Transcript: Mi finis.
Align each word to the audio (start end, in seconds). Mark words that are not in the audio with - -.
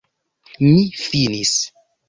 Mi 0.63 0.81
finis. 1.03 1.55